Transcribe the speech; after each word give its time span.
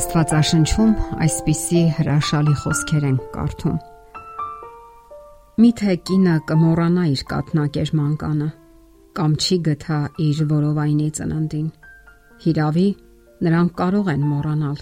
Աստվածաշնչում 0.00 0.92
այսպիսի 1.24 1.80
հրաշալի 1.96 2.52
խոսքեր 2.60 3.02
են 3.04 3.16
կարդում. 3.34 3.74
Միթե 5.60 5.96
կինը 6.08 6.36
կմոռանա 6.48 7.02
իր 7.10 7.24
կաթնակեր 7.32 7.92
մանկանը 7.98 8.46
կամ 9.18 9.34
չի 9.44 9.58
գթա 9.66 9.98
իր 10.24 10.40
որովայնի 10.54 11.08
ծննդին։ 11.18 11.66
Հիրավի 12.46 12.86
նրանք 13.48 13.74
կարող 13.82 14.08
են 14.14 14.24
մոռանալ, 14.30 14.80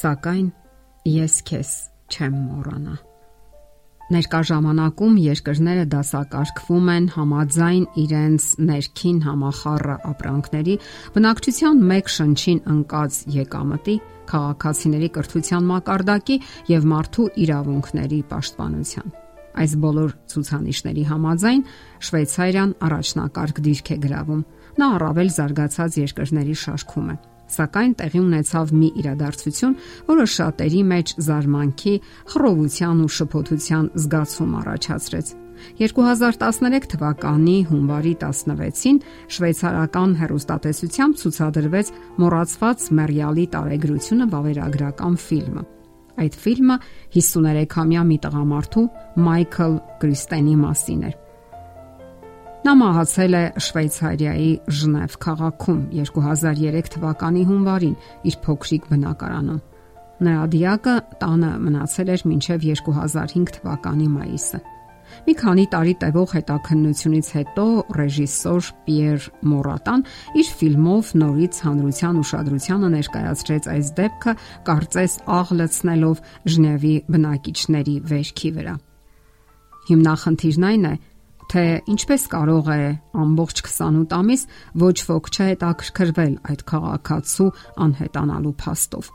սակայն 0.00 0.50
ես 1.12 1.38
քեզ 1.52 1.76
չեմ 2.10 2.42
մոռանա։ 2.48 2.96
Ներկա 4.10 4.40
ժամանակում 4.48 5.18
երկրները 5.22 5.82
դասակարգվում 5.92 6.88
են 6.90 7.04
համաձայն 7.14 7.84
իրենց 8.02 8.46
ներքին 8.70 9.20
համախառը 9.22 9.96
ապրանքների, 10.10 10.74
բնակչության 11.14 11.84
մեկ 11.92 12.10
շնչին 12.16 12.60
ընկած 12.74 13.20
եկամտի, 13.36 13.96
քաղաքացիների 14.34 15.10
կրթության 15.14 15.70
մակարդակի 15.70 16.36
եւ 16.74 16.90
մարդու 16.90 17.30
իրավունքների 17.46 18.20
պաշտպանության։ 18.34 19.16
Այս 19.60 19.72
բոլոր 19.82 20.12
ցուցանիշների 20.30 21.04
համաձայն 21.10 21.64
Շվեյցարիան 22.06 22.74
առաջնակարգ 22.90 23.62
դիրք 23.66 23.90
է 23.94 23.96
գրավում։ 24.10 24.46
Նա 24.80 24.94
առավել 24.98 25.34
զարգացած 25.38 25.98
երկրների 26.06 26.56
շարքում 26.66 27.10
է։ 27.14 27.16
Սակայն 27.50 27.92
տեղի 28.00 28.20
ունեցավ 28.22 28.72
մի 28.80 28.88
իրադարձություն, 29.00 29.76
որը 30.10 30.26
շատերի 30.34 30.82
մեջ 30.90 31.14
զարմանքի, 31.26 31.94
խռովության 32.32 33.04
ու 33.04 33.12
շփոթության 33.18 33.86
զգացում 34.00 34.52
առաջացրեց։ 34.60 35.32
2013 35.80 36.86
թվականի 36.94 37.56
հունվարի 37.70 38.12
16-ին 38.22 39.00
շվեյցարական 39.36 40.14
հերոստատեսությամբ 40.20 41.18
ցուցադրվեց 41.20 41.92
Մոռացված 42.22 42.86
Մերյալի 43.00 43.46
տարեգրությունը 43.56 44.28
վավերագրական 44.34 45.18
ֆիլմը։ 45.26 45.64
Այդ 46.20 46.38
ֆիլմը 46.44 46.76
53-ամյա 47.16 48.04
մի 48.10 48.20
տղամարդու 48.24 48.86
Մայքլ 49.26 49.76
Կրիստենի 50.00 50.56
մասին 50.64 51.04
էր։ 51.10 51.18
Նա 52.60 52.72
մահացել 52.76 53.34
է 53.38 53.44
Շվեյցարիայի 53.64 54.48
Ժնև 54.78 55.14
քաղաքում 55.24 55.78
2003 55.96 56.90
թվականի 56.92 57.44
հունվարին 57.48 57.94
իր 58.28 58.34
փոքրիկ 58.44 58.88
բնակարանում։ 58.90 59.62
Նրա 60.26 60.42
դիակը 60.52 60.96
տանը 61.22 61.52
մնացել 61.64 62.12
էր 62.14 62.24
մինչև 62.28 62.66
2005 62.66 63.54
թվականի 63.56 64.08
մայիսը։ 64.16 64.60
Մի 65.24 65.34
քանի 65.40 65.64
տարի 65.72 65.94
տևող 66.04 66.34
հետաքննությունից 66.36 67.30
հետո 67.38 67.64
ռեժիսոր 67.96 68.68
Պիեր 68.84 69.30
Մորատան 69.50 70.04
իր 70.44 70.52
ֆիլմով 70.60 71.14
նորից 71.24 71.62
հանրության 71.64 72.20
ուշադրությանը 72.20 72.92
ներկայացրեց 73.00 73.70
այս 73.72 73.90
դեպքը, 74.00 74.36
կարծես 74.68 75.16
աղլցնելով 75.40 76.22
Ժնևի 76.54 76.94
բնակիչների 77.08 77.96
վերքի 78.12 78.52
վրա։ 78.60 78.76
Հիմնախնդիրն 79.90 80.66
այն 80.70 80.84
է, 80.86 80.94
թե 81.50 81.64
ինչպես 81.90 82.26
կարող 82.30 82.68
է 82.70 82.82
ամբողջ 83.20 83.62
28 83.66 84.12
ամիս 84.14 84.42
ոչ 84.82 84.96
ոք 85.08 85.30
չհետաքրքրվել 85.34 86.34
այդ 86.52 86.62
քաղաքացու 86.70 87.48
անհետանալու 87.86 88.54
փաստով։ 88.60 89.10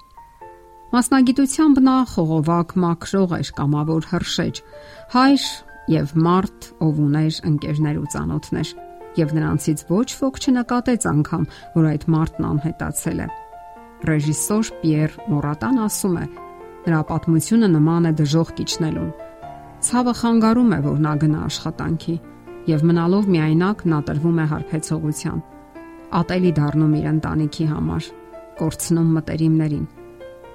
Մասնագիտությամբ 0.95 1.80
նա 1.86 1.95
խողովակ 2.11 2.75
մաքրող 2.83 3.31
էր 3.39 3.50
կամավոր 3.56 4.09
հրշեջ, 4.11 4.61
հայր 5.16 5.47
եւ 5.95 6.13
մարդ, 6.28 6.69
ով 6.86 7.02
ուներ 7.06 7.39
ընկերներ 7.50 8.00
ու 8.00 8.09
ծանոթներ, 8.16 8.69
եւ 9.19 9.33
նրանցից 9.39 9.83
ոչ 9.91 10.08
ոք 10.22 10.39
չնկատեց 10.45 11.08
անգամ, 11.11 11.44
որ 11.75 11.89
այդ 11.91 12.08
մարդն 12.16 12.47
անհետացել 12.52 13.19
է։ 13.25 13.28
Ռեժիսոր 14.06 14.72
Պիեր 14.81 15.19
Մորատան 15.31 15.78
ասում 15.88 16.17
է. 16.19 16.25
նրա 16.86 17.00
պատմությունը 17.09 17.67
նման 17.75 18.03
է 18.06 18.12
դժող 18.22 18.50
կիչնելուն։ 18.59 19.25
Ցավը 19.85 20.13
խանգարում 20.22 20.72
է, 20.75 20.79
որ 20.85 21.03
նա 21.06 21.12
գնա 21.22 21.41
աշխատանքի 21.50 22.16
եւ 22.72 22.88
մնալով 22.90 23.28
միայնակ 23.35 23.84
նա 23.91 24.00
տրվում 24.07 24.40
է 24.41 24.46
հարբեցողության։ 24.53 25.44
Ատելի 26.22 26.56
դառնում 26.57 26.96
իր 27.01 27.06
ընտանիքի 27.12 27.68
համար, 27.75 28.09
կորցնում 28.62 29.13
մտերիմներին 29.19 29.85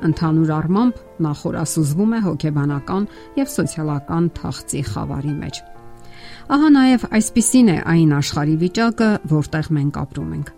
Ընդհանուր 0.00 0.50
առմամբ 0.56 1.00
նա 1.24 1.32
խորասուզվում 1.40 2.14
է 2.16 2.20
հոգեբանական 2.24 3.08
եւ 3.36 3.50
սոցիալական 3.54 4.28
թախծի 4.38 4.80
խավարի 4.90 5.34
մեջ։ 5.40 5.60
Ահա 6.56 6.70
նաև 6.76 7.04
այսպիսին 7.18 7.68
է 7.70 7.76
այն 7.92 8.14
աշխարհի 8.20 8.56
վիճակը, 8.64 9.10
որտեղ 9.34 9.68
մենք 9.76 10.00
ապրում 10.00 10.32
ենք։ 10.38 10.48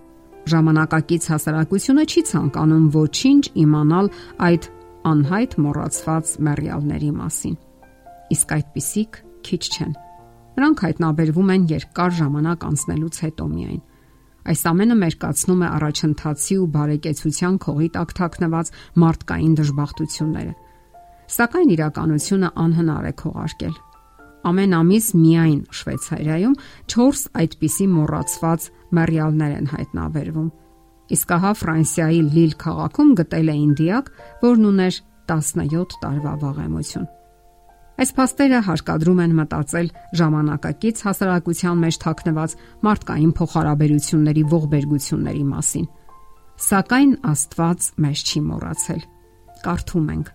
Ժամանակակից 0.52 1.28
հասարակությունը 1.32 2.06
չի 2.12 2.22
ցանկանում 2.30 2.86
ոչինչ 2.96 3.44
իմանալ 3.66 4.08
այդ 4.46 4.70
անհայտ 5.12 5.58
մոռացված 5.66 6.32
մեռյալների 6.48 7.12
մասին։ 7.18 7.60
Իսկ 8.32 8.52
այդպիսիք 8.56 9.22
քիչ 9.46 9.62
չեն։ 9.72 9.96
Նրանք 10.52 10.84
հայտնաբերվում 10.86 11.50
են 11.52 11.64
երկար 11.72 12.12
ժամանակ 12.22 12.66
անցնելուց 12.72 13.18
հետո 13.22 13.46
միայն 13.52 13.82
Այս 14.42 14.62
ամենը 14.66 14.94
մերկացնում 14.98 15.60
է 15.62 15.68
առաջընթացի 15.70 16.56
ու 16.58 16.68
բարեկեցության 16.74 17.58
քողի 17.62 17.88
տակ 17.94 18.14
թաքնված 18.18 18.72
մարդկային 19.02 19.52
դժբախտությունները։ 19.60 20.54
Սակայն 21.32 21.70
իրականությունը 21.76 22.50
անհնար 22.64 23.06
է 23.06 23.12
քողարկել։ 23.22 23.76
Ամեն 24.50 24.74
ամիս 24.80 25.06
միայն 25.22 25.60
Շվեյցարիայում 25.78 26.58
4 26.96 27.22
այդպիսի 27.42 27.86
մոռացված 27.94 28.68
մեռյալներ 28.98 29.56
են 29.62 29.72
հայտնաբերվում։ 29.76 30.52
Իսկ 31.12 31.34
ահա 31.38 31.52
Ֆրանսիայի 31.62 32.20
Լիլ 32.34 32.54
քաղաքում 32.66 33.16
գտել 33.22 33.54
էին 33.54 33.72
դիակ, 33.78 34.14
որն 34.42 34.70
ուներ 34.72 35.02
17 35.30 35.98
տարվա 36.02 36.34
վաղեմություն։ 36.42 37.10
Այս 38.00 38.10
փաստերը 38.16 38.60
հարկադրում 38.66 39.20
են 39.22 39.34
մտածել 39.36 39.88
ժամանակակից 40.18 41.02
հասարակության 41.06 41.82
մեջ 41.82 41.98
թաքնված 42.02 42.54
մարդկային 42.86 43.32
փոխհարաբերությունների 43.38 44.44
ողբերգությունների 44.52 45.44
մասին։ 45.52 45.86
Սակայն 46.62 47.12
Աստված 47.32 47.88
մեզ 48.02 48.22
չի 48.22 48.40
մոռացել։ 48.48 49.02
Կարդում 49.62 50.08
ենք. 50.12 50.32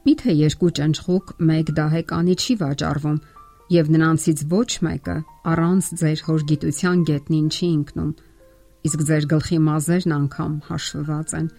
Միթե 0.00 0.32
երկու 0.40 0.70
ճնճղուկ 0.80 1.32
մեկ 1.50 1.72
դահեկանի 1.80 2.34
չի 2.40 2.54
վաճառվում, 2.60 3.18
եւ 3.70 3.90
նրանցից 3.94 4.44
ոչ 4.50 4.70
մեկը 4.86 5.16
առանց 5.50 5.90
ձեր 6.00 6.22
հորգիտության 6.26 7.02
գետնին 7.10 7.48
չի 7.54 7.68
ընկնում։ 7.70 8.14
Իսկ 8.90 9.04
ձեր 9.10 9.26
գլխի 9.30 9.58
մազերն 9.66 10.14
անգամ 10.16 10.54
հաշվված 10.70 11.34
են։ 11.40 11.50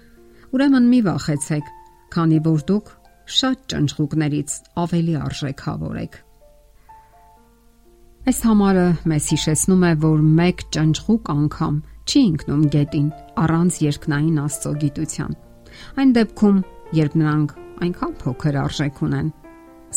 Ուրեմն 0.51 0.89
մի 0.91 0.99
վախեցեք, 1.07 1.69
քանի 2.11 2.39
որ 2.49 2.65
դուք 2.71 2.91
շատ 3.31 3.63
ճնճղուկներից 3.71 4.53
ավելի 4.81 5.13
արժեքավոր 5.21 5.97
եք։ 6.01 6.15
Այս 8.21 8.39
համարը 8.45 8.87
մեզ 9.11 9.27
հիշեցնում 9.33 9.85
է, 9.87 9.91
որ 10.03 10.23
մեկ 10.39 10.63
ճնճղուկ 10.75 11.29
անգամ 11.33 11.77
չի 12.05 12.21
ընկնում 12.31 12.65
գետին 12.75 13.07
առանց 13.43 13.77
երկնային 13.81 14.41
Աստծո 14.43 14.73
գիտության։ 14.83 15.37
Այն 16.01 16.11
դեպքում, 16.17 16.59
երբ 17.01 17.15
նրանք 17.21 17.55
այնքան 17.85 18.13
փոքր 18.21 18.57
արժեք 18.61 19.01
ունեն, 19.07 19.31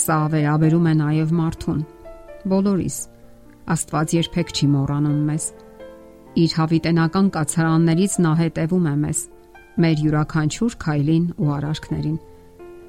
սա 0.04 0.18
վերաբերում 0.34 0.88
է 0.88 0.94
նաև 1.00 1.34
մարդուն։ 1.40 1.80
Բոլորիս 2.54 2.98
Աստված 3.74 4.14
երբեք 4.18 4.54
չի 4.54 4.68
մոռանում 4.74 5.20
մեզ։ 5.28 5.48
Իր 6.44 6.54
հավիտենական 6.58 7.28
կացարաններից 7.34 8.14
նա 8.24 8.32
հետևում 8.40 8.88
է 8.90 8.94
մեզ, 9.04 9.18
մեր 9.84 10.04
յուրաքանչյուր 10.04 10.78
քայլին 10.84 11.26
ու 11.40 11.52
արարքներին 11.54 12.18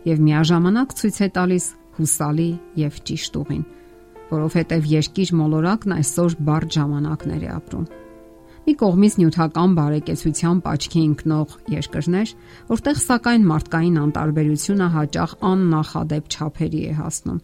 եւ 0.06 0.22
միաժամանակ 0.26 0.96
ցույց 1.00 1.18
է 1.26 1.28
տալիս 1.36 1.66
հուսալի 1.98 2.48
եւ 2.82 2.98
ճիշտ 3.10 3.38
ուղին, 3.42 3.64
որովհետեւ 4.32 4.90
երկիր 4.92 5.32
մոլորակն 5.40 5.96
այսօր 5.96 6.36
բարդ 6.50 6.76
ժամանակներ 6.76 7.46
է 7.46 7.52
ապրում։ 7.56 7.86
Մի 8.66 8.74
կողմից 8.82 9.16
նյութական 9.22 9.74
բարեկեցության 9.78 10.62
աչքի 10.72 11.02
ընկնող 11.06 11.52
երկրներ, 11.76 12.32
որտեղ 12.72 13.02
սակայն 13.04 13.46
մարդկային 13.52 14.00
անտարբերությունը 14.06 14.88
հաճախ 14.96 15.36
աննախադեպ 15.52 16.34
չափերի 16.34 16.82
է 16.90 16.96
հասնում։ 17.02 17.40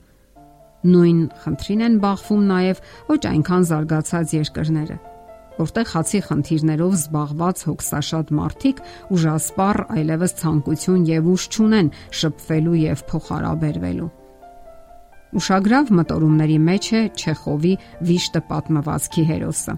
Նույն 0.82 1.22
խնդրին 1.46 1.86
են 1.86 2.02
բախվում 2.02 2.44
նաև 2.56 2.84
ոչ 3.12 3.22
այնքան 3.32 3.70
զարգացած 3.70 4.36
երկրները 4.42 4.98
որտեղ 5.60 5.90
հացի 5.92 6.20
խնդիրներով 6.28 6.94
զբաղված 6.98 7.62
հոգսաշատ 7.68 8.32
մարդիկ 8.38 8.80
ուժասպառ 9.16 9.80
այլևս 9.98 10.34
ցանկություն 10.42 11.04
եւ 11.10 11.30
ուժ 11.34 11.46
չունեն 11.52 11.92
շփվելու 12.22 12.78
եւ 12.82 13.04
փոխհարաբերվելու։ 13.12 14.10
Ուշագրավ 15.42 15.92
մտորումների 15.96 16.58
մեջ 16.68 16.88
է 16.92 17.02
Չեխովի 17.20 17.74
Վիշտը 18.08 18.42
պատմվածքի 18.52 19.24
հերոսը։ 19.32 19.76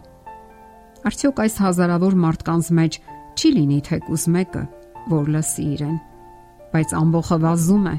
Արդյոք 1.04 1.42
այս 1.44 1.58
հազարավոր 1.64 2.16
մարդկանց 2.24 2.70
մեջ 2.80 2.98
չի 3.38 3.50
լինի 3.58 3.80
թեկուզ 3.90 4.24
մեկը, 4.34 4.64
որ 5.14 5.32
լսի 5.36 5.66
իրեն, 5.74 5.98
բայց 6.74 6.94
ամբողջը 7.02 7.38
վազում 7.44 7.90
է, 7.92 7.96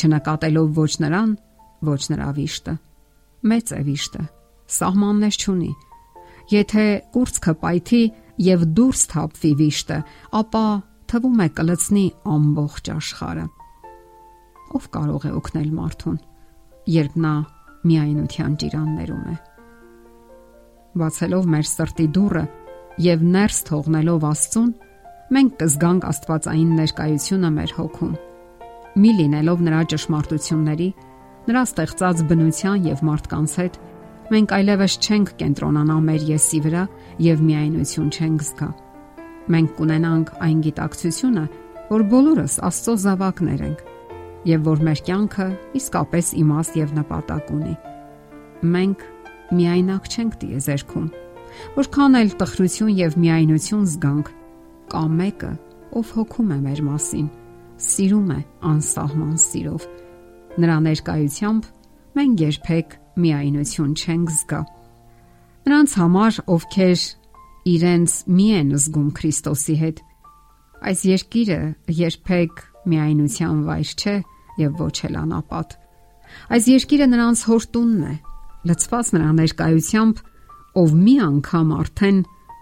չնկատելով 0.00 0.80
ոչ 0.80 0.92
նրան, 1.04 1.36
ոչ 1.88 2.02
նրա 2.10 2.28
վիշտը։ 2.40 2.74
Մեծ 3.50 3.72
է 3.76 3.80
վիշտը, 3.86 4.24
սահմաններ 4.80 5.40
չունի 5.40 5.70
Եթե 6.50 6.84
կուրծքը 7.14 7.52
պայթի 7.60 8.02
եւ 8.42 8.62
դուրս 8.78 9.02
թափվի 9.12 9.50
վիշտը, 9.60 9.98
ապա 10.40 10.64
թվում 11.10 11.42
է 11.44 11.48
կլցնի 11.58 12.04
ամբողջ 12.34 12.90
աշխարհը։ 12.94 13.46
Ով 14.78 14.88
կարող 14.94 15.26
է 15.26 15.32
օգնել 15.40 15.70
մարդուն, 15.76 16.18
երբ 16.94 17.18
նա 17.24 17.34
միայնության 17.90 18.56
ճիրաններում 18.62 19.28
է։ 19.30 19.36
Բացելով 21.00 21.46
մեր 21.54 21.66
սրտի 21.70 22.06
դուռը 22.16 22.44
եւ 23.00 23.22
ներս 23.34 23.58
թողնելով 23.70 24.26
Աստծուն, 24.30 24.70
մենք 25.36 25.52
կզգանք 25.60 26.06
Աստվածային 26.10 26.72
ներկայությունը 26.80 27.50
մեր 27.60 27.74
հոգում։ 27.78 28.16
Մի 29.00 29.10
լինելով 29.20 29.62
նրա 29.66 29.82
ճշմարտությունների, 29.92 30.88
նրա 31.46 31.62
ստեղծած 31.70 32.24
բնության 32.30 32.88
եւ 32.90 33.04
մարդկանց 33.06 33.54
հետ, 33.60 33.78
մենք 34.30 34.52
այլևս 34.54 34.96
չենք 35.00 35.30
կենտրոնանա 35.40 35.96
մեր 36.06 36.26
եսի 36.30 36.58
վրա 36.66 36.82
եւ 37.26 37.40
միայնություն 37.46 38.10
չենք 38.14 38.44
զգա։ 38.46 38.68
Մենք 39.50 39.70
կունենանք 39.80 40.28
այն 40.46 40.60
գիտակցությունը, 40.66 41.44
որ 41.90 42.04
բոլորս 42.12 42.54
Աստծո 42.68 42.94
զավակներ 43.04 43.64
ենք 43.66 43.80
եւ 44.50 44.68
որ 44.68 44.84
մեր 44.86 45.00
կյանքը 45.08 45.46
իսկապես 45.80 46.28
իմաստ 46.40 46.78
եւ 46.80 46.92
նպատակ 47.00 47.50
ունի։ 47.56 47.74
Մենք 48.76 49.02
միայնակ 49.58 50.08
չենք 50.14 50.38
դիեզերքում։ 50.44 51.10
Որքան 51.80 52.16
էլ 52.20 52.30
տխրություն 52.40 52.94
եւ 53.00 53.18
միայնություն 53.20 53.84
զգանք, 53.90 54.30
կա 54.94 55.02
մեկը, 55.18 55.52
ով 55.98 56.12
հոգում 56.16 56.50
է 56.54 56.58
մեր 56.70 56.82
մասին, 56.86 57.28
սիրում 57.90 58.30
է 58.30 58.40
անսահման 58.70 59.36
սիրով։ 59.44 59.86
Նրա 60.60 60.76
ներկայությամբ 60.86 61.68
մենք 62.20 62.44
երբեք 62.46 62.96
միայնություն 63.24 63.92
չենք 64.00 64.32
զգա։ 64.36 64.60
Նրանց 65.66 65.94
համար, 66.00 66.38
ովքեր 66.54 67.02
իրենց 67.70 68.12
մի 68.36 68.46
են 68.60 68.72
զգում 68.80 69.10
Քրիստոսի 69.18 69.76
հետ, 69.80 69.98
այս 70.90 71.00
երկիրը 71.10 71.60
երբեք 72.00 72.62
միայնության 72.90 73.62
վայր 73.68 73.92
չէ 74.00 74.16
եւ 74.60 74.80
ոչ 74.80 74.96
էլ 75.08 75.18
անապատ։ 75.20 75.76
Այս 76.54 76.68
երկիրը 76.70 77.08
նրանց 77.10 77.42
հորտունն 77.50 78.04
է, 78.10 78.14
լցված 78.70 79.12
նրա 79.16 79.30
ներկայությամբ, 79.40 80.22
ով 80.80 80.94
մի 81.04 81.14
անգամ 81.26 81.74
արդեն 81.80 82.18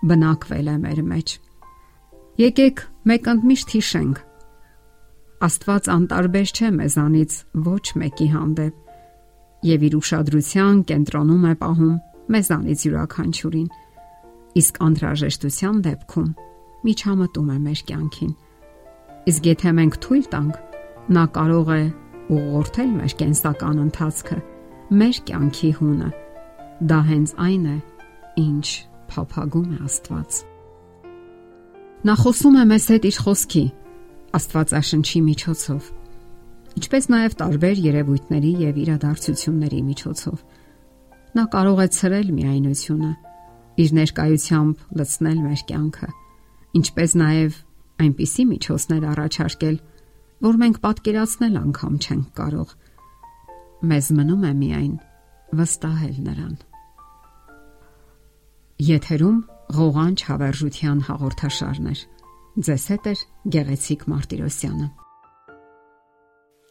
բնակվել 0.09 0.69
է 0.73 0.77
մեր 0.83 1.01
մեջ։ 1.13 1.37
Եկեք 2.39 2.83
մեկ 3.11 3.31
ընդմիշտ 3.35 3.73
հիշենք. 3.79 4.21
Աստված 5.49 5.89
անտարբեր 5.95 6.53
չէ 6.59 6.69
մեզանից 6.79 7.35
ոչ 7.69 7.85
մեկի 8.03 8.29
հանդեպ 8.35 8.88
եւ 9.67 9.85
իր 9.89 9.99
ուշադրության 9.99 10.85
կենտրոնում 10.93 11.45
է 11.49 11.55
պահում 11.63 11.97
մեզանից 12.35 12.87
յուրաքանչյուրին։ 12.89 13.69
Իսկ 14.59 14.81
անհրաժեշտության 14.89 15.83
դեպքում 15.89 16.31
միջամտում 16.89 17.49
է 17.49 17.59
մեր 17.69 17.85
կյանքին։ 17.89 18.33
Իսկ 19.29 19.49
եթե 19.49 19.73
մենք 19.79 19.97
թույլ 20.05 20.27
տանք, 20.33 20.57
Նա 21.09 21.23
կարող 21.33 21.69
է 21.73 21.83
ուղղորդել 22.37 22.89
մեր 22.93 23.13
կենսական 23.17 23.79
ընթացքը, 23.81 24.37
մեր 25.01 25.21
կյանքի 25.31 25.71
հունը։ 25.79 26.09
Դա 26.91 26.99
հենց 27.07 27.31
այն 27.45 27.63
է, 27.65 27.77
ինչ 28.43 28.67
փափագում 29.09 29.71
է 29.73 29.79
Աստված։ 29.89 30.41
Նա 32.05 32.17
խոսում 32.21 32.59
է 32.61 32.65
մեզ 32.73 32.89
հետ 32.93 33.09
իր 33.09 33.21
խոսքի, 33.25 33.65
Աստվածաշնչի 34.37 35.23
միջոցով, 35.31 35.89
ինչպես 36.77 37.09
նաև 37.13 37.37
տարբեր 37.41 37.81
երևույթների 37.89 38.53
եւ 38.69 38.81
իրադարձությունների 38.85 39.81
միջոցով։ 39.89 40.39
Նա 41.39 41.45
կարող 41.55 41.81
է 41.85 41.89
ցրել 41.99 42.29
միայնությունը, 42.39 43.13
իր 43.79 43.91
ներկայությամբ 43.99 44.85
լցնել 44.99 45.39
մեր 45.49 45.63
կյանքը, 45.69 46.09
ինչպես 46.79 47.15
նաև 47.23 47.59
այնպիսի 47.99 48.45
միջոցներ 48.53 49.07
առաջարկել, 49.13 49.77
որ 50.49 50.59
մենք 50.63 50.81
պատկերացնել 50.85 51.59
անգամ 51.63 51.95
չենք 51.99 52.27
կարող։ 52.39 52.75
Մեզ 53.89 54.11
մնում 54.19 54.45
է 54.49 54.53
միայն 54.59 54.95
վստահել 55.59 56.17
նրան։ 56.29 56.55
Եթերում 58.89 59.39
ղողանջ 59.79 60.25
հավերժության 60.29 61.03
հաղորդաշարներ։ 61.09 62.07
Ձեզ 62.69 62.85
հետ 62.93 63.11
է 63.11 63.15
Գեղեցիկ 63.55 64.09
Մարտիրոսյանը։ 64.13 64.89